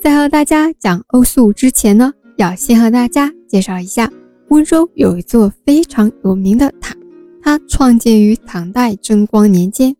[0.00, 4.08] 在和大家讲欧塑之前呢，要先和大家介绍一下
[4.48, 6.94] 温州有一座非常有名的塔，
[7.42, 9.96] 它创建于唐代贞观年间，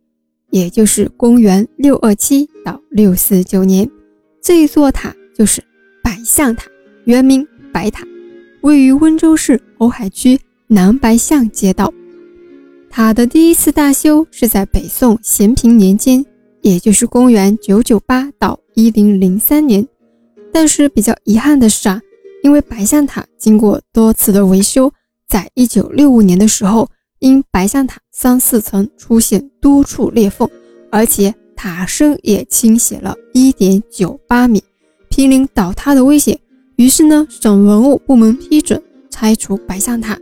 [0.51, 3.91] 也就是公元六二七到六四九年。
[4.41, 5.61] 这一座塔就是
[6.03, 6.67] 百象塔，
[7.05, 8.07] 原名白塔，
[8.61, 10.39] 位于温州市瓯海区
[10.69, 11.93] 南白象街道。
[12.89, 16.25] 塔的第一次大修是在北宋咸平年间。
[16.61, 19.85] 也就是公元九九八到一零零三年，
[20.53, 22.00] 但是比较遗憾的是啊，
[22.45, 24.93] 因为白象塔经过多次的维修，
[25.27, 26.89] 在一九六五年的时候，
[27.19, 30.49] 因白象塔三四层出现多处裂缝，
[30.93, 34.62] 而且塔身也倾斜了一点九八米，
[35.08, 36.39] 濒临倒塌的危险。
[36.77, 40.17] 于是呢，省文物部门批准拆除白象塔。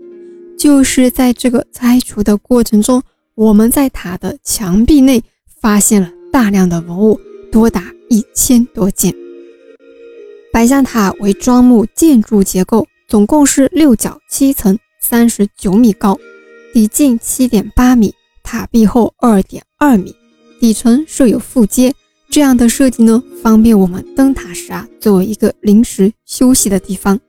[0.56, 3.02] 就是在这个拆除的过程中，
[3.34, 5.23] 我们在塔的墙壁内
[5.61, 6.11] 发现了。
[6.33, 7.19] 大量的文物
[7.50, 9.15] 多达一千多件。
[10.52, 16.19] 白象塔为砖木建筑结构，总共是六角七层，三十九米高，
[16.72, 20.14] 底径七点八米，塔壁厚二点二米，
[20.58, 21.95] 底层设有副阶。
[22.30, 27.20] 这样的设计呢，方便我们登塔时啊，作为一个临时休息的地方。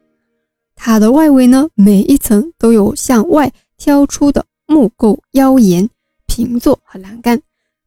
[0.75, 5.89] 塔的外围呢，每一层都有向外挑出的木构腰檐、
[6.25, 7.41] 平座和栏杆。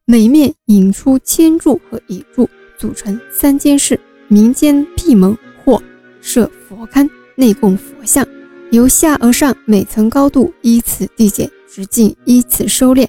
[0.05, 2.49] 每面引出千柱和倚柱，
[2.81, 3.99] 组成三间室。
[4.27, 5.79] 民间闭门或
[6.21, 8.25] 设佛龛，内供佛像。
[8.71, 13.05] 由下而上，每层高度依次递减，直径依次收敛，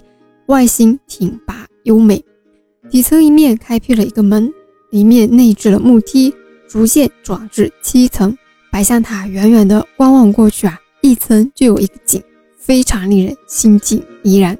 [0.47, 2.23] 外形挺拔优美。
[2.91, 4.53] 底层一面开辟了一个门，
[4.91, 6.35] 里面内置了木梯，
[6.69, 8.37] 逐渐转至七层。
[8.73, 12.21] 白象塔远远的观望过去啊，一层就有一个井，
[12.59, 14.59] 非常令人心静怡然。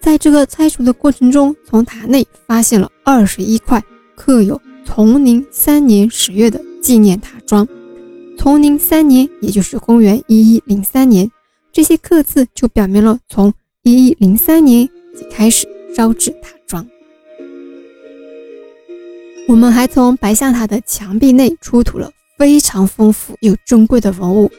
[0.00, 3.80] 在这个拆除的过程中，从塔内发现了二十一块
[4.18, 7.66] 刻有“崇宁三年十月”的纪念塔桩。
[8.36, 11.30] 崇宁三年，也就是公元一一零三年，
[11.72, 16.84] 这些刻字就表明了从一一零三年即开始烧制塔桩。
[19.46, 24.50] 我们还从白象塔的墙壁内出土了非常丰富又珍贵的文物，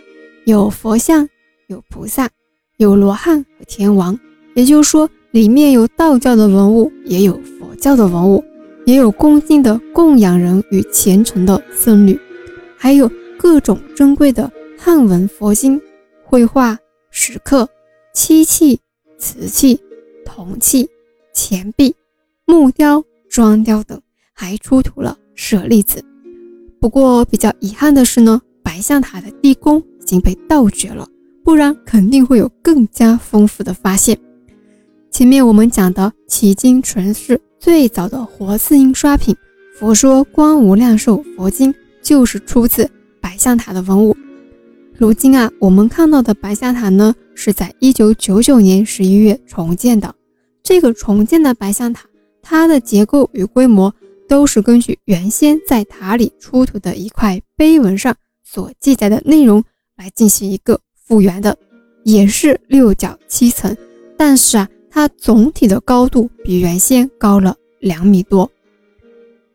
[0.46, 1.28] 有佛像，
[1.68, 2.30] 有菩萨，
[2.78, 4.18] 有罗汉和天王，
[4.56, 5.10] 也就是说。
[5.32, 8.44] 里面有道教的文物，也有佛教的文物，
[8.90, 12.20] 也有恭敬的供养人与虔诚的僧侣，
[12.76, 13.08] 还有
[13.38, 15.80] 各种珍贵的汉文佛经、
[16.26, 16.76] 绘画、
[17.12, 17.70] 石刻、
[18.16, 18.80] 漆器、
[19.20, 19.80] 瓷器、
[20.26, 20.90] 铜器、
[21.36, 21.96] 钱币、
[22.48, 24.02] 木雕、砖雕等，
[24.34, 26.04] 还出土了舍利子。
[26.82, 31.08] 不过比较遗憾的是呢，白象塔的地宫已经被盗掘了，
[31.44, 34.18] 不然肯定会有更加丰富的发现。
[35.20, 39.36] 前面我们讲的迄今存世最早的活字印刷品
[39.78, 44.16] 《佛说光无量寿佛经》就是出自白象塔的文物。
[44.98, 50.16] 如今啊，我们看到的白象塔呢，是在一九九九年十一月重建的。
[50.64, 52.08] 这个重建的白象塔，
[52.42, 53.94] 它的结构与规模
[54.26, 58.16] 都是根据原先在塔里出土的一块碑文上
[58.46, 59.62] 所记载的内容
[59.98, 61.58] 来进行一个复原的，
[62.06, 63.76] 也是六角七层，
[64.18, 64.70] 但是啊。
[64.92, 68.50] 它总体的高度比原先高了两米多，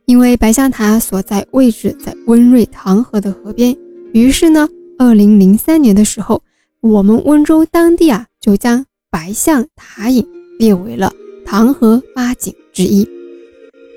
[0.07, 3.77] 因为白象塔所在位置在温瑞唐河的河边，
[4.13, 4.69] 于是呢，
[4.99, 6.43] 二零零三年的时候，
[6.81, 10.27] 我们温州当地啊就将白象塔影
[10.59, 11.13] 列为了
[11.45, 13.07] 唐河八景之一。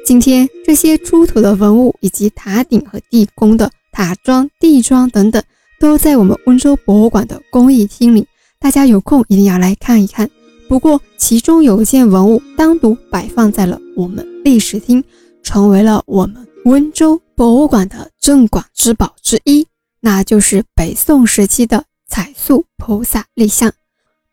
[0.05, 5.43] 今天这些出土的文物以及塔顶和地宫的塔桩、地桩等等，
[5.79, 8.25] 都在我们温州博物馆的工艺厅里，
[8.59, 10.29] 大家有空一定要来看一看。
[10.67, 15.03] 不过，其中有一件文物单独摆放在了我们历史厅，
[15.41, 19.66] 成为了我们温州博物馆的镇馆之宝之一，
[20.01, 23.72] 那就是北宋时期的彩塑菩萨立像。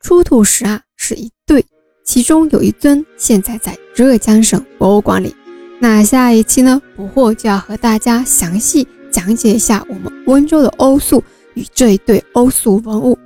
[0.00, 1.65] 出土时啊是一对，
[2.05, 5.34] 其中有一尊现在在浙江省博物馆里。
[5.81, 11.22] 那下一期呢，捕获就要和大家详细讲解一下我们温州的欧塑
[11.54, 13.16] 与这一对欧塑文物。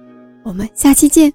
[0.45, 1.33] 我们下期见。